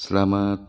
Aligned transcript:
Selamat 0.00 0.64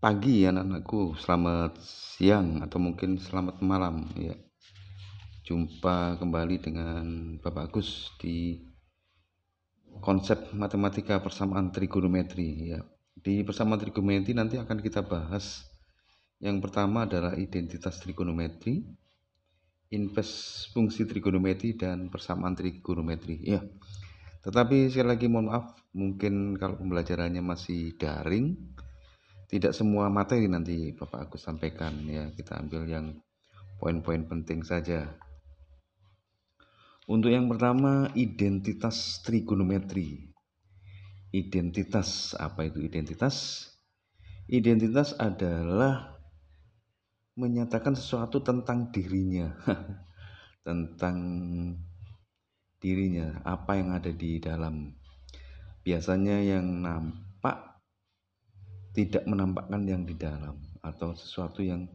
pagi 0.00 0.48
anak-anakku, 0.48 1.20
selamat 1.20 1.76
siang 1.84 2.64
atau 2.64 2.80
mungkin 2.80 3.20
selamat 3.20 3.60
malam 3.60 4.08
ya. 4.16 4.32
Jumpa 5.44 6.16
kembali 6.16 6.56
dengan 6.56 7.04
Bapak 7.36 7.68
Agus 7.68 8.08
di 8.16 8.64
konsep 10.00 10.56
matematika 10.56 11.20
persamaan 11.20 11.68
trigonometri 11.68 12.72
ya. 12.72 12.80
Di 13.12 13.44
persamaan 13.44 13.76
trigonometri 13.76 14.32
nanti 14.32 14.56
akan 14.56 14.80
kita 14.80 15.04
bahas 15.04 15.68
yang 16.40 16.56
pertama 16.64 17.04
adalah 17.04 17.36
identitas 17.36 18.00
trigonometri, 18.00 18.88
invers 19.92 20.64
fungsi 20.72 21.04
trigonometri 21.04 21.76
dan 21.76 22.08
persamaan 22.08 22.56
trigonometri 22.56 23.36
ya. 23.36 23.60
Tetapi 24.42 24.90
sekali 24.90 25.08
lagi 25.14 25.26
mohon 25.30 25.54
maaf, 25.54 25.78
mungkin 25.94 26.58
kalau 26.58 26.74
pembelajarannya 26.74 27.38
masih 27.38 27.94
daring, 27.94 28.58
tidak 29.46 29.70
semua 29.70 30.10
materi 30.10 30.50
nanti 30.50 30.90
Bapak 30.98 31.30
Agus 31.30 31.46
sampaikan 31.46 31.94
ya. 32.10 32.26
Kita 32.34 32.58
ambil 32.58 32.88
yang 32.90 33.06
poin-poin 33.78 34.26
penting 34.26 34.66
saja. 34.66 35.14
Untuk 37.06 37.30
yang 37.30 37.46
pertama, 37.46 38.10
identitas 38.18 39.22
trigonometri. 39.22 40.34
Identitas, 41.30 42.34
apa 42.34 42.66
itu 42.66 42.82
identitas? 42.82 43.68
Identitas 44.50 45.14
adalah 45.20 46.18
menyatakan 47.38 47.94
sesuatu 47.94 48.42
tentang 48.42 48.90
dirinya, 48.90 49.54
tentang 50.66 51.16
dirinya, 52.82 53.38
apa 53.46 53.78
yang 53.78 53.94
ada 53.94 54.10
di 54.10 54.42
dalam. 54.42 54.90
Biasanya 55.86 56.42
yang 56.42 56.82
nampak 56.82 57.78
tidak 58.92 59.24
menampakkan 59.24 59.86
yang 59.86 60.02
di 60.02 60.18
dalam 60.18 60.58
atau 60.82 61.14
sesuatu 61.14 61.62
yang 61.62 61.86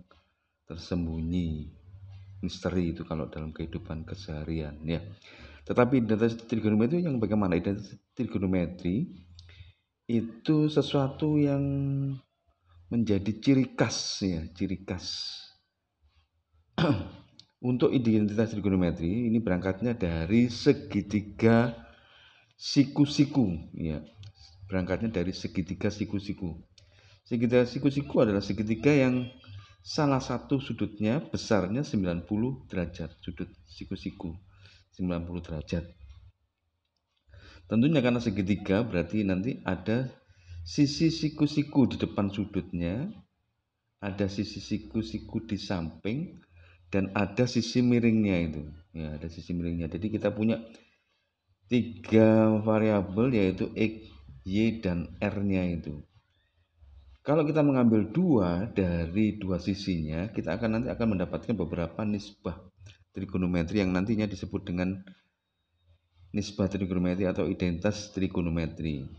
tersembunyi 0.66 1.68
misteri 2.42 2.96
itu 2.96 3.04
kalau 3.04 3.28
dalam 3.28 3.52
kehidupan 3.52 4.08
keseharian 4.08 4.80
ya. 4.88 5.04
Tetapi 5.68 6.00
identitas 6.00 6.40
trigonometri 6.48 7.04
yang 7.04 7.20
bagaimana? 7.20 7.60
Identitas 7.60 8.00
trigonometri 8.16 9.12
itu 10.08 10.72
sesuatu 10.72 11.36
yang 11.36 11.64
menjadi 12.88 13.32
ciri 13.44 13.76
khas 13.76 14.24
ya, 14.24 14.48
ciri 14.56 14.80
khas 14.88 15.36
Untuk 17.58 17.90
identitas 17.90 18.54
trigonometri 18.54 19.30
ini 19.30 19.42
berangkatnya 19.42 19.98
dari 19.98 20.46
segitiga 20.54 21.74
siku-siku 22.54 23.74
ya. 23.74 23.98
Berangkatnya 24.70 25.10
dari 25.10 25.34
segitiga 25.34 25.90
siku-siku. 25.90 26.54
Segitiga 27.26 27.66
siku-siku 27.66 28.22
adalah 28.22 28.46
segitiga 28.46 28.94
yang 28.94 29.26
salah 29.82 30.22
satu 30.22 30.62
sudutnya 30.62 31.18
besarnya 31.18 31.82
90 31.82 32.28
derajat, 32.70 33.18
sudut 33.24 33.50
siku-siku 33.66 34.38
90 35.00 35.46
derajat. 35.48 35.86
Tentunya 37.68 38.00
karena 38.00 38.22
segitiga 38.22 38.86
berarti 38.86 39.28
nanti 39.28 39.60
ada 39.66 40.08
sisi 40.64 41.12
siku-siku 41.12 41.88
di 41.88 41.98
depan 42.00 42.32
sudutnya, 42.32 43.12
ada 44.00 44.28
sisi 44.32 44.60
siku-siku 44.60 45.44
di 45.44 45.60
samping, 45.60 46.47
dan 46.94 47.12
ada 47.16 47.44
sisi 47.48 47.84
miringnya 47.84 48.38
itu. 48.48 48.62
Ya 48.96 49.16
ada 49.20 49.28
sisi 49.28 49.52
miringnya. 49.52 49.92
Jadi 49.92 50.08
kita 50.08 50.32
punya 50.32 50.64
tiga 51.68 52.58
variabel 52.64 53.36
yaitu 53.36 53.68
x 53.76 54.08
y 54.48 54.80
dan 54.80 55.12
r 55.20 55.36
nya 55.44 55.68
itu. 55.68 56.00
Kalau 57.28 57.44
kita 57.44 57.60
mengambil 57.60 58.08
dua 58.08 58.72
dari 58.72 59.36
dua 59.36 59.60
sisinya 59.60 60.32
kita 60.32 60.56
akan 60.56 60.80
nanti 60.80 60.88
akan 60.88 61.08
mendapatkan 61.20 61.52
beberapa 61.60 62.08
nisbah 62.08 62.56
trigonometri 63.12 63.84
yang 63.84 63.92
nantinya 63.92 64.24
disebut 64.24 64.64
dengan 64.64 65.04
nisbah 66.32 66.72
trigonometri 66.72 67.28
atau 67.28 67.44
identitas 67.52 68.16
trigonometri. 68.16 69.12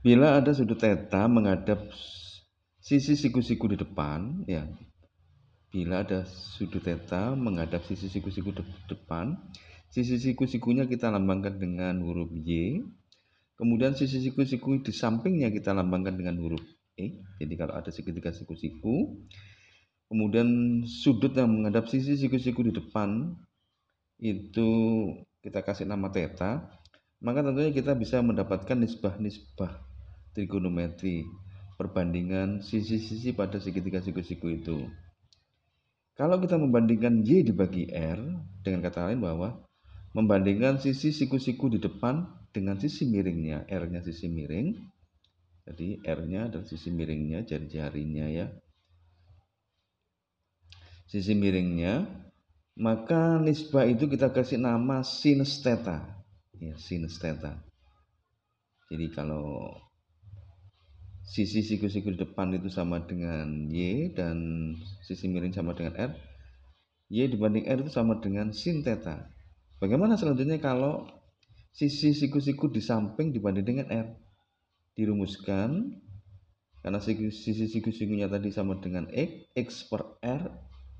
Bila 0.00 0.38
ada 0.38 0.54
sudut 0.54 0.78
theta 0.78 1.26
menghadap 1.26 1.90
sisi 2.78 3.18
siku-siku 3.18 3.68
di 3.74 3.76
depan 3.76 4.46
ya 4.46 4.64
Bila 5.70 6.02
ada 6.02 6.26
sudut 6.26 6.82
theta 6.82 7.38
menghadap 7.38 7.86
sisi 7.86 8.10
siku-siku 8.10 8.50
de 8.50 8.66
depan, 8.90 9.38
sisi 9.86 10.18
siku-sikunya 10.18 10.90
kita 10.90 11.14
lambangkan 11.14 11.62
dengan 11.62 12.02
huruf 12.02 12.34
Y. 12.34 12.82
Kemudian 13.54 13.94
sisi 13.94 14.18
siku-siku 14.18 14.82
di 14.82 14.90
sampingnya 14.90 15.46
kita 15.54 15.70
lambangkan 15.70 16.18
dengan 16.18 16.42
huruf 16.42 16.62
E. 16.98 17.22
Jadi 17.38 17.54
kalau 17.54 17.78
ada 17.78 17.94
segitiga 17.94 18.34
siku-siku, 18.34 19.14
kemudian 20.10 20.82
sudut 20.90 21.30
yang 21.38 21.46
menghadap 21.54 21.86
sisi 21.86 22.18
siku-siku 22.18 22.66
di 22.66 22.74
depan 22.74 23.38
itu 24.18 24.68
kita 25.38 25.62
kasih 25.62 25.86
nama 25.86 26.10
theta, 26.10 26.66
maka 27.22 27.46
tentunya 27.46 27.70
kita 27.70 27.94
bisa 27.94 28.18
mendapatkan 28.18 28.74
nisbah-nisbah 28.74 29.86
trigonometri 30.34 31.30
perbandingan 31.78 32.58
sisi-sisi 32.58 33.32
pada 33.38 33.62
segitiga 33.62 34.02
siku-siku 34.02 34.50
itu. 34.50 34.90
Kalau 36.20 36.36
kita 36.36 36.60
membandingkan 36.60 37.24
Y 37.24 37.48
dibagi 37.48 37.88
R, 37.88 38.20
dengan 38.60 38.84
kata 38.84 39.08
lain 39.08 39.24
bahwa 39.24 39.56
membandingkan 40.12 40.76
sisi 40.76 41.16
siku-siku 41.16 41.72
di 41.72 41.80
depan 41.80 42.28
dengan 42.52 42.76
sisi 42.76 43.08
miringnya, 43.08 43.64
R-nya 43.64 44.04
sisi 44.04 44.28
miring, 44.28 44.76
jadi 45.64 45.96
R-nya 46.04 46.52
adalah 46.52 46.68
sisi 46.68 46.92
miringnya, 46.92 47.48
jari-jarinya 47.48 48.28
ya. 48.28 48.52
Sisi 51.08 51.32
miringnya, 51.32 52.04
maka 52.76 53.40
nisbah 53.40 53.88
itu 53.88 54.04
kita 54.04 54.28
kasih 54.28 54.60
nama 54.60 55.00
sinus 55.00 55.64
theta. 55.64 56.04
Ya, 56.60 56.76
sinus 56.76 57.16
theta. 57.16 57.64
Jadi 58.92 59.08
kalau 59.08 59.72
sisi 61.30 61.62
siku-siku 61.62 62.10
di 62.10 62.18
depan 62.18 62.50
itu 62.58 62.66
sama 62.66 63.06
dengan 63.06 63.70
Y 63.70 64.10
dan 64.10 64.74
sisi 65.06 65.30
miring 65.30 65.54
sama 65.54 65.78
dengan 65.78 65.94
R. 65.94 66.12
Y 67.06 67.30
dibanding 67.30 67.70
R 67.70 67.86
itu 67.86 67.92
sama 67.94 68.18
dengan 68.18 68.50
sin 68.50 68.82
theta. 68.82 69.30
Bagaimana 69.78 70.18
selanjutnya 70.18 70.58
kalau 70.58 71.06
sisi 71.70 72.18
siku-siku 72.18 72.66
di 72.66 72.82
samping 72.82 73.30
dibanding 73.30 73.62
dengan 73.62 73.86
R? 73.94 74.06
Dirumuskan 74.98 76.02
karena 76.82 76.98
sisi 76.98 77.30
siku-sikunya 77.70 78.26
tadi 78.26 78.50
sama 78.50 78.82
dengan 78.82 79.06
X 79.14 79.54
X 79.54 79.86
per 79.86 80.18
R 80.26 80.50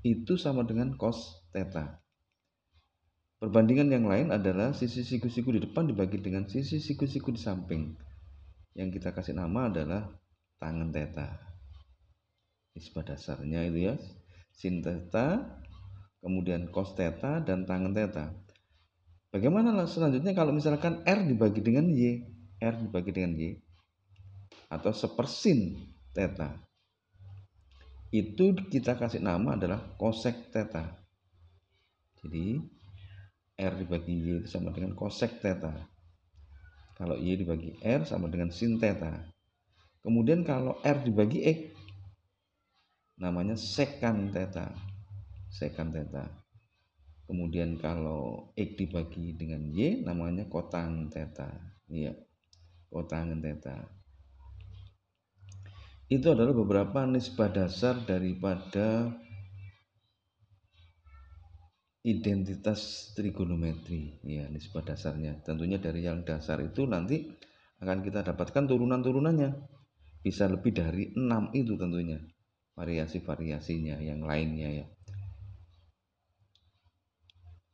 itu 0.07 0.39
sama 0.39 0.63
dengan 0.63 0.95
cos 0.95 1.43
theta. 1.51 1.99
Perbandingan 3.43 3.89
yang 3.91 4.05
lain 4.07 4.31
adalah 4.31 4.71
sisi 4.71 5.03
siku-siku 5.03 5.51
di 5.51 5.59
depan 5.59 5.91
dibagi 5.91 6.23
dengan 6.23 6.47
sisi 6.47 6.79
siku-siku 6.79 7.35
di 7.35 7.41
samping. 7.41 7.83
Yang 8.77 9.01
kita 9.01 9.11
kasih 9.11 9.35
nama 9.35 9.67
adalah 9.67 10.20
tangan 10.61 10.93
theta 10.93 11.41
nisbah 12.77 13.01
dasarnya 13.01 13.65
itu 13.65 13.89
ya 13.89 13.95
sin 14.53 14.85
theta 14.85 15.57
kemudian 16.21 16.69
cos 16.69 16.93
theta 16.93 17.41
dan 17.41 17.65
tangan 17.65 17.97
theta 17.97 18.29
bagaimana 19.33 19.73
selanjutnya 19.89 20.37
kalau 20.37 20.53
misalkan 20.53 21.01
R 21.01 21.25
dibagi 21.25 21.65
dengan 21.65 21.89
Y? 21.89 22.29
R 22.61 22.77
dibagi 22.77 23.09
dengan 23.09 23.33
Y. 23.41 23.57
Atau 24.69 24.93
sepersin 24.93 25.81
theta 26.13 26.53
itu 28.11 28.51
kita 28.67 28.99
kasih 28.99 29.23
nama 29.23 29.55
adalah 29.55 29.79
cosec 29.95 30.51
theta 30.51 30.83
jadi 32.19 32.59
R 33.55 33.73
dibagi 33.79 34.13
Y 34.13 34.29
itu 34.43 34.47
sama 34.51 34.75
dengan 34.75 34.99
cosec 34.99 35.39
theta 35.39 35.71
kalau 36.99 37.15
Y 37.15 37.39
dibagi 37.39 37.79
R 37.79 38.03
sama 38.03 38.27
dengan 38.27 38.51
sin 38.51 38.83
theta 38.83 39.30
Kemudian 40.01 40.41
kalau 40.41 40.81
R 40.81 40.97
dibagi 41.05 41.45
X 41.45 41.59
namanya 43.21 43.53
sekan 43.53 44.33
theta. 44.33 44.73
Sekan 45.53 45.93
theta. 45.93 46.25
Kemudian 47.29 47.77
kalau 47.77 48.51
X 48.57 48.69
dibagi 48.75 49.37
dengan 49.37 49.69
Y 49.69 50.01
namanya 50.01 50.49
kotang 50.49 51.07
theta. 51.13 51.47
Iya. 51.85 52.17
Kotangan 52.91 53.39
theta. 53.39 53.77
Itu 56.11 56.35
adalah 56.35 56.51
beberapa 56.51 57.07
nisbah 57.07 57.47
dasar 57.47 58.03
daripada 58.03 59.15
identitas 62.01 63.13
trigonometri 63.13 64.17
ya 64.25 64.49
nisbah 64.49 64.81
dasarnya 64.81 65.37
tentunya 65.45 65.77
dari 65.77 66.01
yang 66.01 66.25
dasar 66.25 66.57
itu 66.65 66.89
nanti 66.89 67.29
akan 67.77 68.01
kita 68.01 68.25
dapatkan 68.25 68.65
turunan-turunannya 68.65 69.49
bisa 70.21 70.45
lebih 70.45 70.71
dari 70.73 71.13
enam 71.17 71.49
itu 71.53 71.73
tentunya. 71.77 72.21
Variasi-variasinya 72.77 73.99
yang 73.99 74.23
lainnya 74.23 74.69
ya. 74.81 74.87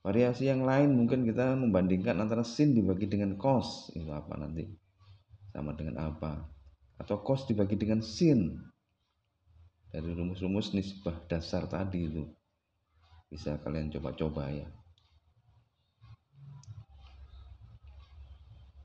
Variasi 0.02 0.48
yang 0.48 0.64
lain 0.64 0.96
mungkin 0.96 1.28
kita 1.28 1.52
membandingkan 1.60 2.16
antara 2.24 2.48
sin 2.48 2.72
dibagi 2.72 3.12
dengan 3.12 3.36
cos. 3.36 3.92
Itu 3.92 4.08
apa 4.16 4.40
nanti? 4.40 4.64
Sama 5.52 5.76
dengan 5.76 6.00
apa? 6.00 6.48
Atau 6.96 7.20
cos 7.22 7.44
dibagi 7.46 7.76
dengan 7.76 8.00
sin. 8.00 8.56
Dari 9.92 10.08
rumus-rumus 10.16 10.72
nisbah 10.72 11.28
dasar 11.28 11.68
tadi 11.68 12.08
itu. 12.08 12.24
Bisa 13.28 13.60
kalian 13.60 13.92
coba-coba 13.92 14.48
ya. 14.48 14.68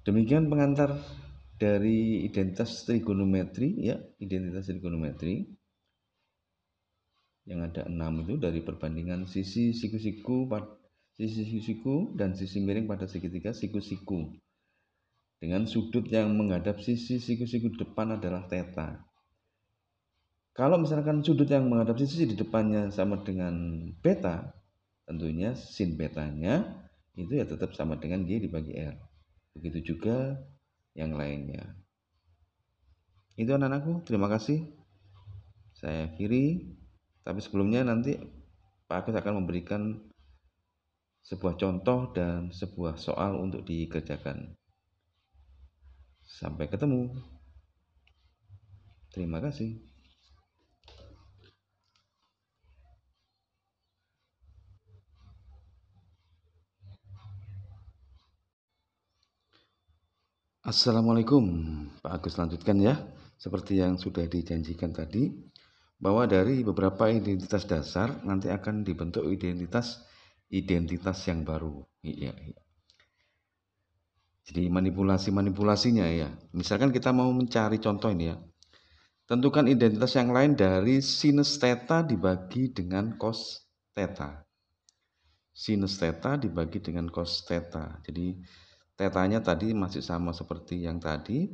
Demikian 0.03 0.51
pengantar 0.51 0.99
dari 1.63 2.27
identitas 2.27 2.83
trigonometri 2.83 3.87
ya 3.87 4.03
identitas 4.19 4.67
trigonometri 4.67 5.47
yang 7.47 7.63
ada 7.63 7.87
enam 7.87 8.27
itu 8.27 8.35
dari 8.43 8.67
perbandingan 8.67 9.31
sisi 9.31 9.71
siku-siku 9.71 10.51
sisi 11.15 11.63
siku 11.63 12.19
dan 12.19 12.35
sisi 12.35 12.59
miring 12.59 12.91
pada 12.91 13.07
segitiga 13.07 13.55
siku-siku 13.55 14.35
dengan 15.43 15.67
sudut 15.67 16.07
yang 16.07 16.31
menghadap 16.39 16.79
sisi 16.79 17.19
siku-siku 17.19 17.75
depan 17.75 18.15
adalah 18.15 18.47
theta. 18.47 19.03
Kalau 20.55 20.79
misalkan 20.79 21.27
sudut 21.27 21.51
yang 21.51 21.67
menghadap 21.67 21.99
sisi 21.99 22.31
di 22.31 22.39
depannya 22.39 22.95
sama 22.95 23.27
dengan 23.27 23.51
beta, 23.99 24.55
tentunya 25.03 25.59
sin 25.59 25.99
betanya 25.99 26.63
itu 27.19 27.35
ya 27.35 27.43
tetap 27.43 27.75
sama 27.75 27.99
dengan 27.99 28.23
Y 28.23 28.39
dibagi 28.39 28.79
R. 28.79 28.95
Begitu 29.59 29.97
juga 29.97 30.39
yang 30.93 31.17
lainnya. 31.17 31.77
Itu 33.37 33.57
anak-anakku, 33.57 34.05
terima 34.05 34.29
kasih. 34.29 34.69
Saya 35.73 36.13
akhiri, 36.13 36.77
tapi 37.25 37.41
sebelumnya 37.41 37.83
nanti 37.83 38.21
Pak 38.87 39.09
Agus 39.09 39.17
akan 39.17 39.43
memberikan 39.43 39.99
sebuah 41.25 41.57
contoh 41.57 42.13
dan 42.13 42.53
sebuah 42.53 43.01
soal 43.01 43.41
untuk 43.41 43.65
dikerjakan. 43.65 44.53
Sampai 46.23 46.69
ketemu. 46.69 47.09
Terima 49.13 49.41
kasih. 49.41 49.92
Assalamualaikum 60.63 61.43
Pak 62.07 62.23
Agus 62.23 62.39
lanjutkan 62.39 62.79
ya 62.79 62.95
Seperti 63.35 63.83
yang 63.83 63.99
sudah 63.99 64.31
dijanjikan 64.31 64.95
tadi 64.95 65.35
Bahwa 65.99 66.23
dari 66.31 66.63
beberapa 66.63 67.11
identitas 67.11 67.67
dasar 67.67 68.23
Nanti 68.23 68.47
akan 68.47 68.87
dibentuk 68.87 69.27
identitas 69.27 70.07
Identitas 70.47 71.19
yang 71.27 71.43
baru 71.43 71.83
Iya, 72.07 72.31
iya. 72.39 72.63
Jadi 74.43 74.67
manipulasi-manipulasinya 74.71 76.07
ya. 76.11 76.27
Misalkan 76.51 76.91
kita 76.91 77.15
mau 77.15 77.31
mencari 77.31 77.79
contoh 77.79 78.11
ini 78.11 78.35
ya. 78.35 78.37
Tentukan 79.23 79.71
identitas 79.71 80.19
yang 80.19 80.35
lain 80.35 80.59
dari 80.59 80.99
sinus 80.99 81.63
theta 81.63 82.03
dibagi 82.03 82.75
dengan 82.75 83.15
cos 83.15 83.63
theta. 83.95 84.43
Sinus 85.55 85.95
theta 85.95 86.35
dibagi 86.35 86.83
dengan 86.83 87.07
cos 87.07 87.47
theta. 87.47 88.03
Jadi 88.03 88.35
tetanya 89.03 89.43
tadi 89.43 89.75
masih 89.75 89.99
sama 89.99 90.31
seperti 90.31 90.87
yang 90.87 91.03
tadi. 91.03 91.51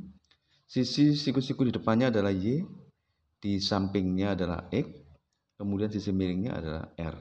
Sisi 0.68 1.16
siku-siku 1.16 1.64
di 1.64 1.72
depannya 1.72 2.12
adalah 2.12 2.28
Y, 2.28 2.60
di 3.40 3.56
sampingnya 3.56 4.36
adalah 4.36 4.68
X, 4.68 4.84
kemudian 5.56 5.88
sisi 5.88 6.12
miringnya 6.12 6.60
adalah 6.60 6.84
R. 7.00 7.16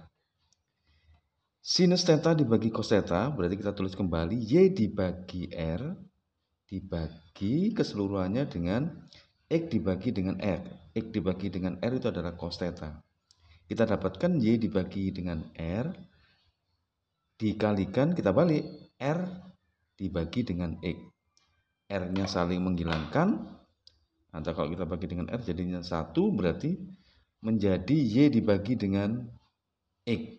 Sinus 1.63 2.03
theta 2.03 2.35
dibagi 2.35 2.67
cos 2.67 2.91
theta, 2.91 3.31
berarti 3.31 3.55
kita 3.55 3.71
tulis 3.71 3.95
kembali 3.95 4.35
Y 4.35 4.75
dibagi 4.75 5.47
R 5.51 5.95
dibagi 6.67 7.71
keseluruhannya 7.71 8.43
dengan 8.51 8.87
X 9.47 9.71
dibagi 9.71 10.11
dengan 10.11 10.35
R. 10.43 10.91
X 10.91 11.05
dibagi 11.15 11.47
dengan 11.47 11.79
R 11.79 11.93
itu 11.95 12.07
adalah 12.11 12.35
cos 12.35 12.59
theta. 12.59 12.99
Kita 13.63 13.87
dapatkan 13.87 14.39
Y 14.43 14.59
dibagi 14.59 15.11
dengan 15.15 15.43
R 15.55 15.87
dikalikan 17.39 18.11
kita 18.11 18.35
balik 18.35 18.63
R 18.99 19.19
dibagi 19.97 20.45
dengan 20.45 20.77
X. 20.79 20.97
R-nya 21.87 22.29
saling 22.29 22.61
menghilangkan 22.61 23.57
atau 24.31 24.51
kalau 24.53 24.69
kita 24.69 24.83
bagi 24.83 25.07
dengan 25.07 25.31
R 25.31 25.39
jadinya 25.39 25.79
satu 25.79 26.29
berarti 26.35 26.75
menjadi 27.41 27.95
Y 27.95 28.27
dibagi 28.27 28.75
dengan 28.75 29.23
X 30.03 30.37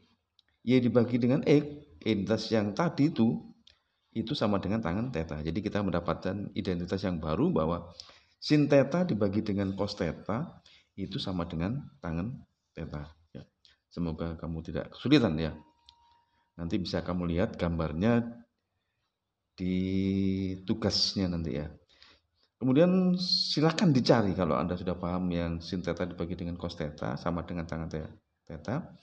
Y 0.69 0.84
dibagi 0.84 1.16
dengan 1.16 1.40
X, 1.49 1.64
identitas 2.05 2.44
yang 2.52 2.76
tadi 2.76 3.08
itu 3.08 3.40
itu 4.12 4.37
sama 4.37 4.60
dengan 4.60 4.84
tangan 4.84 5.08
theta. 5.08 5.40
Jadi 5.40 5.64
kita 5.64 5.81
mendapatkan 5.81 6.52
identitas 6.52 7.00
yang 7.00 7.16
baru 7.16 7.49
bahwa 7.49 7.88
sin 8.37 8.69
theta 8.69 9.08
dibagi 9.08 9.40
dengan 9.40 9.72
cos 9.72 9.96
theta 9.96 10.60
itu 10.99 11.16
sama 11.16 11.49
dengan 11.49 11.88
tangan 12.05 12.37
theta. 12.76 13.08
Ya. 13.32 13.49
Semoga 13.88 14.37
kamu 14.37 14.60
tidak 14.69 14.93
kesulitan 14.93 15.40
ya. 15.40 15.56
Nanti 16.60 16.76
bisa 16.76 17.00
kamu 17.00 17.32
lihat 17.32 17.56
gambarnya 17.56 18.28
di 19.58 19.75
tugasnya 20.62 21.26
nanti 21.26 21.58
ya. 21.58 21.66
Kemudian 22.58 23.19
silakan 23.19 23.90
dicari 23.90 24.34
kalau 24.34 24.55
Anda 24.55 24.78
sudah 24.78 24.94
paham 24.94 25.31
yang 25.34 25.58
sin 25.58 25.82
theta 25.82 26.06
dibagi 26.06 26.38
dengan 26.38 26.55
cos 26.55 26.78
theta 26.78 27.19
sama 27.19 27.43
dengan 27.43 27.66
tangan 27.66 27.90
theta. 28.46 28.94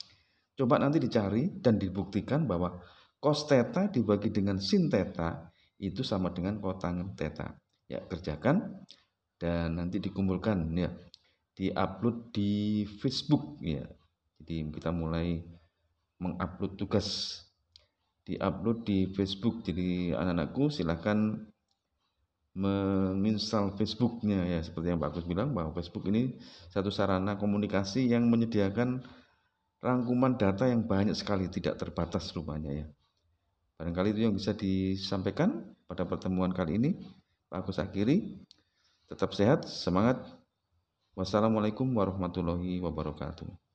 Coba 0.56 0.80
nanti 0.80 0.96
dicari 0.96 1.60
dan 1.60 1.76
dibuktikan 1.76 2.48
bahwa 2.48 2.80
cos 3.20 3.44
theta 3.48 3.92
dibagi 3.92 4.32
dengan 4.32 4.56
sin 4.60 4.88
theta 4.88 5.52
itu 5.76 6.00
sama 6.00 6.32
dengan 6.32 6.56
kotangan 6.60 7.12
theta. 7.16 7.52
Ya, 7.88 8.00
kerjakan 8.04 8.84
dan 9.36 9.76
nanti 9.76 10.00
dikumpulkan 10.00 10.72
ya. 10.76 10.92
Di-upload 11.56 12.36
di 12.36 12.84
Facebook 13.00 13.60
ya. 13.64 13.88
Jadi 14.40 14.68
kita 14.68 14.92
mulai 14.92 15.40
mengupload 16.20 16.76
tugas 16.76 17.40
di-upload 18.26 18.82
di 18.82 19.06
Facebook. 19.14 19.62
Jadi 19.62 20.10
anak-anakku 20.10 20.74
silahkan 20.74 21.38
menginstal 22.56 23.76
Facebooknya 23.76 24.40
ya 24.48 24.64
seperti 24.64 24.88
yang 24.88 24.96
Pak 24.96 25.12
Agus 25.12 25.28
bilang 25.28 25.52
bahwa 25.52 25.76
Facebook 25.76 26.08
ini 26.08 26.40
satu 26.72 26.88
sarana 26.88 27.36
komunikasi 27.36 28.08
yang 28.08 28.32
menyediakan 28.32 29.04
rangkuman 29.84 30.40
data 30.40 30.64
yang 30.64 30.88
banyak 30.88 31.12
sekali 31.12 31.52
tidak 31.52 31.76
terbatas 31.76 32.32
rupanya 32.32 32.72
ya. 32.72 32.86
Barangkali 33.76 34.16
itu 34.16 34.20
yang 34.24 34.32
bisa 34.32 34.56
disampaikan 34.56 35.68
pada 35.84 36.08
pertemuan 36.08 36.48
kali 36.50 36.80
ini. 36.80 36.90
Pak 37.52 37.60
Agus 37.62 37.76
akhiri. 37.76 38.40
Tetap 39.06 39.36
sehat, 39.36 39.68
semangat. 39.68 40.18
Wassalamualaikum 41.14 41.86
warahmatullahi 41.92 42.82
wabarakatuh. 42.82 43.65